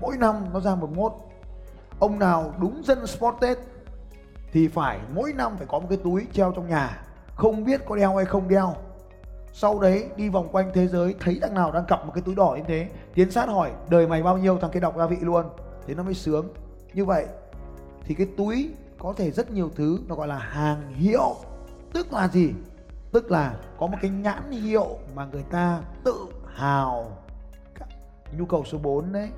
mỗi 0.00 0.16
năm 0.16 0.46
nó 0.52 0.60
ra 0.60 0.74
một 0.74 0.90
mốt. 0.96 1.12
Ông 1.98 2.18
nào 2.18 2.54
đúng 2.60 2.82
dân 2.84 3.06
Sported 3.06 3.58
thì 4.52 4.68
phải 4.68 5.00
mỗi 5.14 5.32
năm 5.32 5.56
phải 5.56 5.66
có 5.66 5.78
một 5.78 5.86
cái 5.88 5.98
túi 6.04 6.26
treo 6.32 6.52
trong 6.52 6.68
nhà, 6.68 7.02
không 7.34 7.64
biết 7.64 7.80
có 7.86 7.96
đeo 7.96 8.16
hay 8.16 8.24
không 8.24 8.48
đeo. 8.48 8.74
Sau 9.52 9.80
đấy 9.80 10.08
đi 10.16 10.28
vòng 10.28 10.48
quanh 10.52 10.70
thế 10.74 10.86
giới, 10.86 11.14
thấy 11.20 11.38
thằng 11.42 11.54
nào 11.54 11.72
đang 11.72 11.84
cặp 11.84 12.06
một 12.06 12.12
cái 12.14 12.22
túi 12.22 12.34
đỏ 12.34 12.54
như 12.58 12.64
thế, 12.66 12.88
tiến 13.14 13.30
sát 13.30 13.48
hỏi, 13.48 13.72
đời 13.88 14.06
mày 14.06 14.22
bao 14.22 14.38
nhiêu? 14.38 14.58
Thằng 14.58 14.70
kia 14.70 14.80
đọc 14.80 14.94
gia 14.98 15.06
vị 15.06 15.16
luôn. 15.20 15.46
Thế 15.86 15.94
nó 15.94 16.02
mới 16.02 16.14
sướng. 16.14 16.48
Như 16.94 17.04
vậy 17.04 17.26
thì 18.04 18.14
cái 18.14 18.26
túi 18.36 18.74
có 18.98 19.14
thể 19.16 19.30
rất 19.30 19.50
nhiều 19.50 19.70
thứ, 19.76 19.98
nó 20.08 20.14
gọi 20.14 20.28
là 20.28 20.38
hàng 20.38 20.92
hiệu 20.94 21.36
tức 21.94 22.12
là 22.12 22.28
gì? 22.28 22.54
Tức 23.12 23.30
là 23.30 23.56
có 23.78 23.86
một 23.86 23.96
cái 24.02 24.10
nhãn 24.10 24.50
hiệu 24.50 24.98
mà 25.14 25.26
người 25.32 25.42
ta 25.42 25.82
tự 26.04 26.14
hào. 26.46 27.18
Nhu 28.38 28.44
cầu 28.44 28.64
số 28.64 28.78
4 28.78 29.12
đấy. 29.12 29.28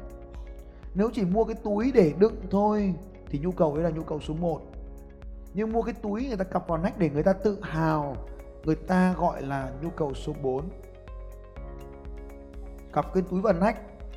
Nếu 0.94 1.10
chỉ 1.14 1.24
mua 1.24 1.44
cái 1.44 1.56
túi 1.64 1.92
để 1.92 2.12
đựng 2.18 2.36
thôi 2.50 2.94
thì 3.26 3.38
nhu 3.38 3.52
cầu 3.52 3.74
ấy 3.74 3.82
là 3.82 3.90
nhu 3.90 4.02
cầu 4.02 4.20
số 4.20 4.34
1 4.34 4.60
nhưng 5.54 5.72
mua 5.72 5.82
cái 5.82 5.94
túi 6.02 6.26
người 6.26 6.36
ta 6.36 6.44
cặp 6.44 6.68
vào 6.68 6.78
nách 6.78 6.98
để 6.98 7.10
người 7.10 7.22
ta 7.22 7.32
tự 7.32 7.58
hào, 7.62 8.16
người 8.64 8.74
ta 8.74 9.14
gọi 9.18 9.42
là 9.42 9.70
nhu 9.82 9.90
cầu 9.90 10.14
số 10.14 10.32
4 10.42 10.68
cặp 12.94 13.14
cái 13.14 13.22
túi 13.30 13.40
vào 13.40 13.52
nách 13.52 13.76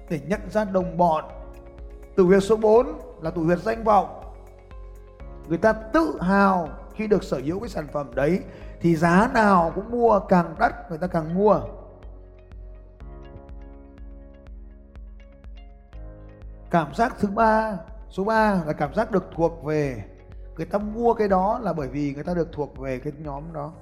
để 0.10 0.20
nhận 0.28 0.50
ra 0.50 0.64
đồng 0.64 0.98
bọn. 0.98 1.26
Tử 2.16 2.24
huyệt 2.24 2.44
số 2.44 2.56
4 2.56 2.88
là 3.22 3.32
tử 3.32 3.42
huyệt 3.42 3.60
danh 3.60 3.84
vọng. 3.84 4.22
Người 5.48 5.58
ta 5.58 5.74
tự 5.74 6.18
hào 6.22 6.70
khi 6.98 7.08
được 7.08 7.24
sở 7.24 7.42
hữu 7.46 7.60
cái 7.60 7.70
sản 7.70 7.88
phẩm 7.94 8.16
đấy, 8.16 8.40
thì 8.82 8.96
giá 8.96 9.30
nào 9.34 9.72
cũng 9.76 9.92
mua, 9.92 10.20
càng 10.20 10.56
đắt 10.60 10.90
người 10.90 10.98
ta 10.98 11.08
càng 11.08 11.36
mua. 11.36 11.62
Cảm 16.72 16.94
giác 16.96 17.16
thứ 17.20 17.28
ba, 17.28 17.78
số 18.10 18.24
3 18.24 18.64
là 18.66 18.74
cảm 18.74 18.94
giác 18.94 19.12
được 19.12 19.24
thuộc 19.36 19.64
về, 19.64 20.04
người 20.56 20.66
ta 20.66 20.78
mua 20.78 21.14
cái 21.14 21.28
đó 21.28 21.60
là 21.64 21.74
bởi 21.74 21.88
vì 21.88 22.14
người 22.14 22.24
ta 22.24 22.34
được 22.34 22.52
thuộc 22.52 22.78
về 22.78 23.00
cái 23.00 23.14
nhóm 23.20 23.44
đó. 23.54 23.74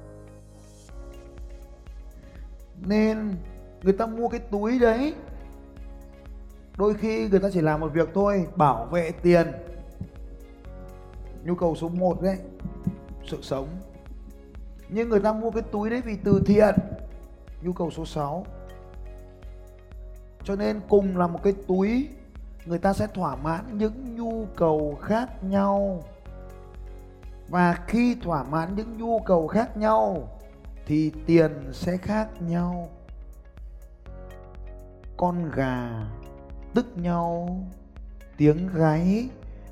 Nên 2.81 3.35
người 3.83 3.93
ta 3.93 4.05
mua 4.05 4.27
cái 4.27 4.39
túi 4.39 4.79
đấy, 4.79 5.15
đôi 6.77 6.93
khi 6.93 7.29
người 7.29 7.39
ta 7.39 7.49
chỉ 7.53 7.61
làm 7.61 7.79
một 7.79 7.93
việc 7.93 8.09
thôi, 8.13 8.47
bảo 8.55 8.85
vệ 8.85 9.11
tiền. 9.11 9.51
Nhu 11.43 11.55
cầu 11.55 11.75
số 11.75 11.89
1 11.89 12.21
đấy 12.21 12.37
sự 13.27 13.37
sống. 13.41 13.67
Nhưng 14.89 15.09
người 15.09 15.19
ta 15.19 15.33
mua 15.33 15.51
cái 15.51 15.63
túi 15.71 15.89
đấy 15.89 16.01
vì 16.05 16.17
từ 16.23 16.41
thiện. 16.45 16.75
Nhu 17.61 17.73
cầu 17.73 17.91
số 17.91 18.05
6 18.05 18.45
cho 20.45 20.55
nên 20.55 20.81
cùng 20.89 21.17
là 21.17 21.27
một 21.27 21.39
cái 21.43 21.53
túi, 21.67 22.09
người 22.65 22.79
ta 22.79 22.93
sẽ 22.93 23.07
thỏa 23.07 23.35
mãn 23.35 23.77
những 23.77 24.15
nhu 24.15 24.45
cầu 24.55 24.97
khác 25.01 25.43
nhau. 25.43 26.03
Và 27.49 27.73
khi 27.87 28.15
thỏa 28.23 28.43
mãn 28.43 28.75
những 28.75 28.97
nhu 28.97 29.19
cầu 29.19 29.47
khác 29.47 29.77
nhau, 29.77 30.29
thì 30.85 31.11
tiền 31.25 31.51
sẽ 31.71 31.97
khác 31.97 32.41
nhau. 32.41 32.89
Con 35.17 35.51
gà 35.51 36.07
tức 36.73 36.85
nhau. 36.97 37.59
Tiếng 38.37 38.67
gáy 38.75 39.29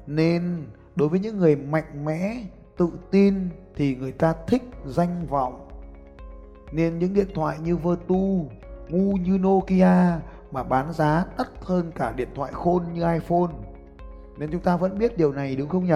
nên 0.07 0.65
đối 0.95 1.09
với 1.09 1.19
những 1.19 1.37
người 1.37 1.55
mạnh 1.55 2.05
mẽ 2.05 2.43
tự 2.77 2.89
tin 3.11 3.49
thì 3.75 3.95
người 3.95 4.11
ta 4.11 4.33
thích 4.47 4.63
danh 4.85 5.25
vọng. 5.29 5.67
Nên 6.71 6.99
những 6.99 7.13
điện 7.13 7.27
thoại 7.35 7.57
như 7.63 7.77
Vertu, 7.77 8.45
ngu 8.89 9.17
như 9.17 9.37
Nokia 9.37 10.19
mà 10.51 10.63
bán 10.63 10.93
giá 10.93 11.25
đắt 11.37 11.47
hơn 11.61 11.91
cả 11.95 12.11
điện 12.11 12.29
thoại 12.35 12.51
khôn 12.53 12.83
như 12.93 13.13
iPhone. 13.13 13.53
Nên 14.37 14.51
chúng 14.51 14.61
ta 14.61 14.77
vẫn 14.77 14.97
biết 14.97 15.17
điều 15.17 15.33
này, 15.33 15.55
đúng 15.55 15.69
không 15.69 15.85
nhỉ? 15.85 15.93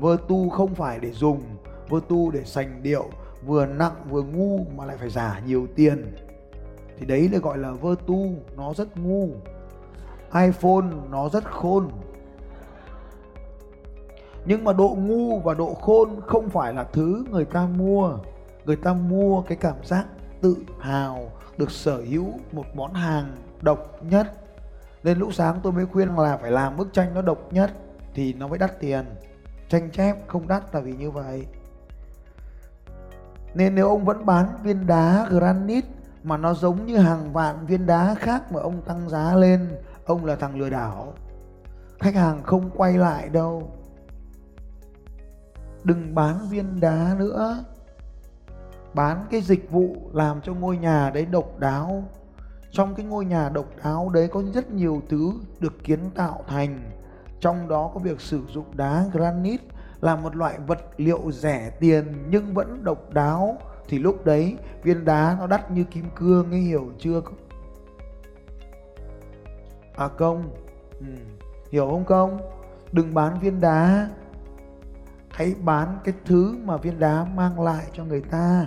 Vertu 0.00 0.48
không 0.48 0.74
phải 0.74 0.98
để 1.00 1.10
dùng, 1.10 1.42
Vertu 1.90 2.30
để 2.30 2.44
sành 2.44 2.82
điệu, 2.82 3.04
vừa 3.46 3.66
nặng 3.66 3.94
vừa 4.10 4.22
ngu 4.22 4.66
mà 4.76 4.84
lại 4.84 4.96
phải 4.96 5.10
giả 5.10 5.42
nhiều 5.46 5.66
tiền. 5.76 6.14
Thì 6.98 7.06
đấy 7.06 7.28
là 7.32 7.38
gọi 7.38 7.58
là 7.58 7.72
Vertu, 7.72 8.26
nó 8.56 8.74
rất 8.74 8.96
ngu. 8.96 9.28
iPhone, 10.34 10.86
nó 11.10 11.28
rất 11.28 11.44
khôn 11.44 11.88
nhưng 14.44 14.64
mà 14.64 14.72
độ 14.72 14.96
ngu 15.00 15.38
và 15.38 15.54
độ 15.54 15.74
khôn 15.74 16.20
không 16.26 16.50
phải 16.50 16.74
là 16.74 16.84
thứ 16.84 17.24
người 17.30 17.44
ta 17.44 17.66
mua. 17.66 18.18
Người 18.64 18.76
ta 18.76 18.92
mua 18.92 19.42
cái 19.42 19.58
cảm 19.60 19.76
giác 19.84 20.04
tự 20.40 20.56
hào 20.80 21.30
được 21.58 21.70
sở 21.70 21.96
hữu 21.96 22.26
một 22.52 22.64
món 22.74 22.94
hàng 22.94 23.36
độc 23.62 24.02
nhất. 24.02 24.32
Nên 25.02 25.18
lúc 25.18 25.34
sáng 25.34 25.60
tôi 25.62 25.72
mới 25.72 25.86
khuyên 25.86 26.16
là 26.16 26.36
phải 26.36 26.50
làm 26.50 26.76
bức 26.76 26.92
tranh 26.92 27.14
nó 27.14 27.22
độc 27.22 27.52
nhất 27.52 27.70
thì 28.14 28.32
nó 28.32 28.48
mới 28.48 28.58
đắt 28.58 28.80
tiền. 28.80 29.04
Tranh 29.68 29.90
chép 29.90 30.28
không 30.28 30.48
đắt 30.48 30.74
là 30.74 30.80
vì 30.80 30.92
như 30.92 31.10
vậy. 31.10 31.46
Nên 33.54 33.74
nếu 33.74 33.88
ông 33.88 34.04
vẫn 34.04 34.26
bán 34.26 34.46
viên 34.62 34.86
đá 34.86 35.26
granite 35.30 35.88
mà 36.22 36.36
nó 36.36 36.54
giống 36.54 36.86
như 36.86 36.96
hàng 36.96 37.32
vạn 37.32 37.66
viên 37.66 37.86
đá 37.86 38.14
khác 38.18 38.52
mà 38.52 38.60
ông 38.60 38.82
tăng 38.82 39.08
giá 39.08 39.34
lên, 39.36 39.68
ông 40.06 40.24
là 40.24 40.36
thằng 40.36 40.60
lừa 40.60 40.70
đảo. 40.70 41.12
Khách 41.98 42.14
hàng 42.14 42.42
không 42.42 42.70
quay 42.76 42.92
lại 42.92 43.28
đâu 43.28 43.72
đừng 45.84 46.14
bán 46.14 46.48
viên 46.50 46.80
đá 46.80 47.14
nữa. 47.18 47.64
Bán 48.94 49.26
cái 49.30 49.40
dịch 49.40 49.70
vụ 49.70 49.96
làm 50.12 50.40
cho 50.40 50.54
ngôi 50.54 50.76
nhà 50.76 51.10
đấy 51.14 51.26
độc 51.26 51.58
đáo. 51.58 52.04
Trong 52.70 52.94
cái 52.94 53.06
ngôi 53.06 53.24
nhà 53.24 53.48
độc 53.48 53.66
đáo 53.84 54.08
đấy 54.08 54.28
có 54.28 54.42
rất 54.54 54.70
nhiều 54.70 55.02
thứ 55.08 55.32
được 55.60 55.84
kiến 55.84 56.10
tạo 56.14 56.44
thành. 56.46 56.90
Trong 57.40 57.68
đó 57.68 57.90
có 57.94 58.00
việc 58.00 58.20
sử 58.20 58.40
dụng 58.46 58.76
đá 58.76 59.04
granite 59.12 59.64
là 60.00 60.16
một 60.16 60.36
loại 60.36 60.58
vật 60.66 60.78
liệu 60.96 61.30
rẻ 61.30 61.70
tiền 61.80 62.04
nhưng 62.30 62.54
vẫn 62.54 62.84
độc 62.84 63.12
đáo. 63.12 63.58
Thì 63.88 63.98
lúc 63.98 64.24
đấy, 64.24 64.56
viên 64.82 65.04
đá 65.04 65.36
nó 65.38 65.46
đắt 65.46 65.70
như 65.70 65.84
kim 65.84 66.04
cương 66.16 66.50
ấy, 66.50 66.60
hiểu 66.60 66.92
chưa? 66.98 67.20
À 69.96 70.08
công 70.08 70.50
ừ. 71.00 71.06
hiểu 71.70 71.88
không 71.90 72.04
công 72.04 72.38
đừng 72.92 73.14
bán 73.14 73.40
viên 73.40 73.60
đá 73.60 74.08
hãy 75.30 75.54
bán 75.64 75.98
cái 76.04 76.14
thứ 76.24 76.56
mà 76.64 76.76
viên 76.76 77.00
đá 77.00 77.24
mang 77.24 77.60
lại 77.60 77.86
cho 77.92 78.04
người 78.04 78.20
ta. 78.20 78.66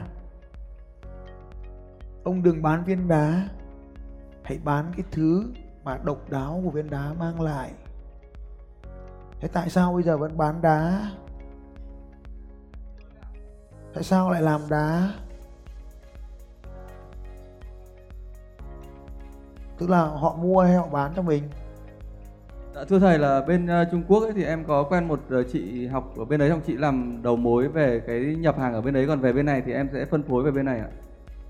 Ông 2.24 2.44
đừng 2.44 2.62
bán 2.62 2.84
viên 2.84 3.08
đá. 3.08 3.50
Hãy 4.44 4.60
bán 4.64 4.92
cái 4.98 5.06
thứ 5.12 5.46
mà 5.84 5.98
độc 6.04 6.30
đáo 6.30 6.62
của 6.64 6.70
viên 6.70 6.90
đá 6.90 7.14
mang 7.20 7.42
lại. 7.42 7.72
Thế 9.40 9.48
tại 9.48 9.70
sao 9.70 9.94
bây 9.94 10.04
giờ 10.04 10.18
vẫn 10.18 10.38
bán 10.38 10.62
đá? 10.62 11.12
Tại 13.94 14.04
sao 14.04 14.32
lại 14.32 14.42
làm 14.42 14.62
đá? 14.70 15.10
Tức 19.78 19.90
là 19.90 20.02
họ 20.02 20.36
mua 20.36 20.62
hay 20.62 20.76
họ 20.76 20.88
bán 20.88 21.14
cho 21.16 21.22
mình? 21.22 21.50
Thưa 22.90 23.00
thầy 23.00 23.20
là 23.20 23.42
bên 23.42 23.66
uh, 23.66 23.88
Trung 23.92 24.04
Quốc 24.08 24.20
ấy, 24.20 24.34
thì 24.34 24.44
em 24.44 24.64
có 24.66 24.84
quen 24.84 25.08
một 25.08 25.20
uh, 25.40 25.46
chị 25.52 25.88
học 25.88 26.14
ở 26.18 26.26
bên 26.26 26.40
đấy 26.40 26.50
xong 26.50 26.62
chị 26.68 26.78
làm 26.78 27.20
đầu 27.24 27.36
mối 27.36 27.68
về 27.68 28.02
cái 28.08 28.20
nhập 28.20 28.60
hàng 28.60 28.74
ở 28.74 28.82
bên 28.82 28.94
đấy 28.94 29.08
còn 29.08 29.20
về 29.20 29.34
bên 29.34 29.46
này 29.46 29.62
thì 29.66 29.74
em 29.74 29.90
sẽ 29.94 30.06
phân 30.06 30.24
phối 30.24 30.44
về 30.44 30.52
bên 30.52 30.66
này 30.66 30.80
ạ. 30.80 30.88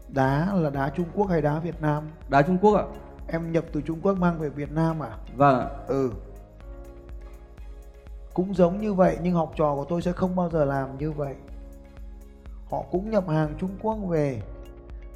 đá 0.07 0.53
là 0.55 0.69
đá 0.69 0.89
Trung 0.89 1.05
Quốc 1.15 1.29
hay 1.29 1.41
đá 1.41 1.59
Việt 1.59 1.81
Nam? 1.81 2.03
Đá 2.29 2.41
Trung 2.41 2.57
Quốc 2.61 2.73
ạ. 2.73 2.83
em 3.27 3.51
nhập 3.51 3.65
từ 3.73 3.81
Trung 3.81 3.99
Quốc 4.01 4.17
mang 4.17 4.39
về 4.39 4.49
Việt 4.49 4.71
Nam 4.71 5.03
à? 5.03 5.17
Vâng 5.35 5.59
ạ. 5.59 5.67
ừ. 5.87 6.11
Cũng 8.33 8.53
giống 8.53 8.81
như 8.81 8.93
vậy 8.93 9.17
nhưng 9.23 9.33
học 9.33 9.53
trò 9.55 9.75
của 9.75 9.85
tôi 9.89 10.01
sẽ 10.01 10.11
không 10.11 10.35
bao 10.35 10.49
giờ 10.49 10.65
làm 10.65 10.97
như 10.97 11.11
vậy. 11.11 11.35
Họ 12.69 12.83
cũng 12.91 13.09
nhập 13.09 13.29
hàng 13.29 13.53
Trung 13.59 13.71
Quốc 13.81 13.95
về 13.95 14.41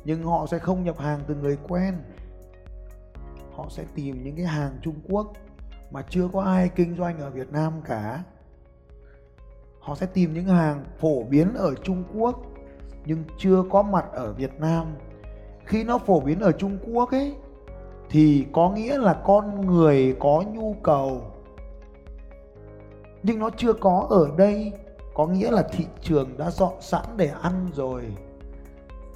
nhưng 0.06 0.24
họ 0.24 0.48
sẽ 0.52 0.60
không 0.60 0.84
nhập 0.84 1.00
hàng 1.00 1.20
từ 1.28 1.36
người 1.36 1.58
quen. 1.68 1.94
Họ 3.56 3.66
sẽ 3.70 3.84
tìm 3.96 4.24
những 4.24 4.36
cái 4.36 4.46
hàng 4.46 4.72
Trung 4.82 4.96
Quốc 5.10 5.34
mà 5.92 6.02
chưa 6.10 6.28
có 6.34 6.42
ai 6.42 6.70
kinh 6.70 6.96
doanh 6.98 7.20
ở 7.20 7.30
Việt 7.30 7.52
Nam 7.52 7.74
cả. 7.86 8.24
Họ 9.80 9.96
sẽ 9.96 10.06
tìm 10.06 10.34
những 10.34 10.46
hàng 10.46 10.86
phổ 11.00 11.24
biến 11.24 11.54
ở 11.54 11.76
Trung 11.84 12.04
Quốc, 12.16 12.42
nhưng 13.06 13.24
chưa 13.38 13.64
có 13.70 13.82
mặt 13.82 14.06
ở 14.12 14.34
Việt 14.34 14.60
Nam. 14.60 14.86
Khi 15.66 15.84
nó 15.84 15.98
phổ 15.98 16.20
biến 16.20 16.40
ở 16.40 16.52
Trung 16.52 16.78
Quốc 16.94 17.12
ấy, 17.12 17.36
thì 18.10 18.48
có 18.54 18.70
nghĩa 18.70 18.98
là 18.98 19.14
con 19.26 19.66
người 19.66 20.16
có 20.20 20.44
nhu 20.54 20.76
cầu. 20.84 21.22
Nhưng 23.24 23.40
nó 23.40 23.50
chưa 23.58 23.74
có 23.74 24.08
ở 24.10 24.30
đây, 24.38 24.72
có 25.14 25.28
nghĩa 25.28 25.52
là 25.52 25.64
thị 25.72 25.86
trường 26.02 26.38
đã 26.38 26.52
dọn 26.52 26.74
sẵn 26.80 27.06
để 27.18 27.32
ăn 27.42 27.70
rồi. 27.74 28.04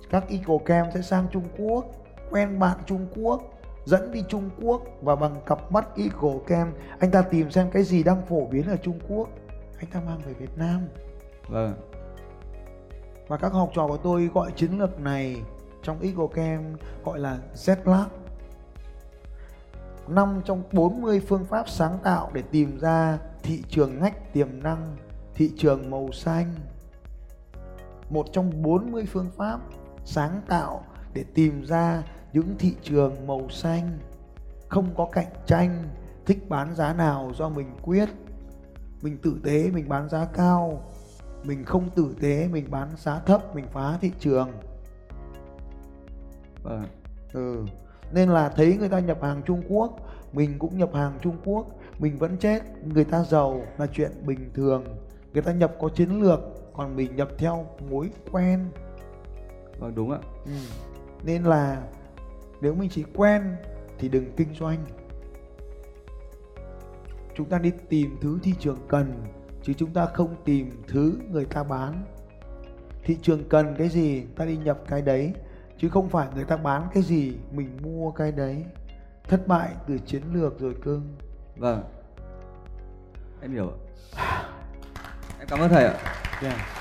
Các 0.09 0.23
eco 0.29 0.57
cam 0.65 0.87
sẽ 0.93 1.01
sang 1.01 1.25
Trung 1.31 1.43
Quốc, 1.57 1.85
quen 2.31 2.59
bạn 2.59 2.77
Trung 2.85 3.07
Quốc 3.15 3.41
dẫn 3.91 4.11
đi 4.11 4.23
Trung 4.29 4.49
Quốc 4.61 4.81
và 5.01 5.15
bằng 5.15 5.41
cặp 5.45 5.71
mắt 5.71 5.87
eco 5.95 6.29
cam 6.47 6.73
anh 6.99 7.11
ta 7.11 7.21
tìm 7.21 7.51
xem 7.51 7.71
cái 7.71 7.83
gì 7.83 8.03
đang 8.03 8.25
phổ 8.25 8.45
biến 8.45 8.67
ở 8.67 8.77
Trung 8.77 8.99
Quốc 9.09 9.29
anh 9.77 9.85
ta 9.91 10.01
mang 10.05 10.19
về 10.25 10.33
Việt 10.33 10.57
Nam 10.57 10.81
Vâng. 11.47 11.73
và 13.27 13.37
các 13.37 13.53
học 13.53 13.71
trò 13.75 13.87
của 13.87 13.97
tôi 13.97 14.29
gọi 14.33 14.51
chiến 14.55 14.79
lược 14.79 14.99
này 14.99 15.41
trong 15.83 15.99
Eagle 16.01 16.27
Camp 16.33 16.79
gọi 17.05 17.19
là 17.19 17.37
ZLAB. 17.55 18.05
Năm 20.07 20.41
trong 20.45 20.63
40 20.71 21.21
phương 21.27 21.45
pháp 21.45 21.69
sáng 21.69 21.97
tạo 22.03 22.29
để 22.33 22.41
tìm 22.41 22.79
ra 22.79 23.17
thị 23.43 23.63
trường 23.69 23.99
ngách 23.99 24.33
tiềm 24.33 24.63
năng, 24.63 24.95
thị 25.35 25.51
trường 25.57 25.89
màu 25.89 26.11
xanh. 26.11 26.55
Một 28.09 28.25
trong 28.31 28.61
40 28.61 29.05
phương 29.05 29.29
pháp 29.37 29.59
sáng 30.05 30.41
tạo 30.47 30.83
để 31.13 31.25
tìm 31.33 31.63
ra 31.63 32.03
những 32.33 32.55
thị 32.59 32.75
trường 32.83 33.27
màu 33.27 33.49
xanh 33.49 33.99
không 34.69 34.95
có 34.97 35.05
cạnh 35.11 35.33
tranh, 35.45 35.83
thích 36.25 36.49
bán 36.49 36.75
giá 36.75 36.93
nào 36.93 37.31
do 37.37 37.49
mình 37.49 37.67
quyết. 37.81 38.09
Mình 39.01 39.17
tử 39.17 39.39
tế 39.43 39.71
mình 39.73 39.89
bán 39.89 40.09
giá 40.09 40.25
cao, 40.25 40.81
mình 41.43 41.63
không 41.63 41.89
tử 41.89 42.15
tế 42.21 42.47
mình 42.47 42.71
bán 42.71 42.89
giá 42.97 43.19
thấp 43.19 43.55
mình 43.55 43.65
phá 43.73 43.97
thị 44.01 44.11
trường 44.19 44.49
Vâng. 46.63 46.85
ừ 47.33 47.65
nên 48.13 48.29
là 48.29 48.49
thấy 48.49 48.77
người 48.77 48.89
ta 48.89 48.99
nhập 48.99 49.17
hàng 49.21 49.41
Trung 49.45 49.61
Quốc 49.69 49.97
mình 50.33 50.59
cũng 50.59 50.77
nhập 50.77 50.89
hàng 50.93 51.17
Trung 51.21 51.35
Quốc 51.45 51.67
mình 51.99 52.17
vẫn 52.17 52.37
chết 52.37 52.61
người 52.83 53.03
ta 53.03 53.23
giàu 53.23 53.61
là 53.77 53.87
chuyện 53.93 54.11
bình 54.25 54.51
thường 54.53 54.83
người 55.33 55.41
ta 55.43 55.53
nhập 55.53 55.75
có 55.79 55.89
chiến 55.89 56.21
lược 56.21 56.39
còn 56.73 56.95
mình 56.95 57.15
nhập 57.15 57.29
theo 57.37 57.65
mối 57.89 58.09
quen 58.31 58.65
Vâng 59.79 59.95
đúng 59.95 60.11
ạ. 60.11 60.19
ừ. 60.45 60.51
nên 61.23 61.43
là 61.43 61.81
nếu 62.61 62.75
mình 62.75 62.89
chỉ 62.89 63.03
quen 63.15 63.55
thì 63.99 64.09
đừng 64.09 64.35
kinh 64.37 64.53
doanh 64.59 64.85
chúng 67.35 67.49
ta 67.49 67.57
đi 67.59 67.71
tìm 67.89 68.17
thứ 68.21 68.39
thị 68.43 68.53
trường 68.59 68.77
cần 68.87 69.23
chứ 69.63 69.73
chúng 69.73 69.93
ta 69.93 70.05
không 70.05 70.35
tìm 70.45 70.83
thứ 70.87 71.19
người 71.31 71.45
ta 71.45 71.63
bán 71.63 72.03
thị 73.03 73.17
trường 73.21 73.49
cần 73.49 73.75
cái 73.77 73.89
gì 73.89 74.23
ta 74.35 74.45
đi 74.45 74.57
nhập 74.57 74.79
cái 74.87 75.01
đấy 75.01 75.33
chứ 75.77 75.89
không 75.89 76.09
phải 76.09 76.27
người 76.35 76.45
ta 76.45 76.57
bán 76.57 76.87
cái 76.93 77.03
gì 77.03 77.33
mình 77.51 77.77
mua 77.81 78.11
cái 78.11 78.31
đấy 78.31 78.65
thất 79.23 79.47
bại 79.47 79.69
từ 79.87 79.97
chiến 79.97 80.21
lược 80.33 80.59
rồi 80.59 80.75
cưng 80.83 81.15
Vâng. 81.57 81.83
Em 83.41 83.51
hiểu 83.51 83.71
ạ. 84.15 84.43
Em 85.39 85.47
cảm 85.47 85.59
ơn 85.59 85.69
thầy 85.69 85.85
ạ. 85.85 85.93
yeah. 86.41 86.80